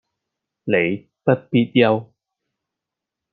[0.63, 2.09] 你不必憂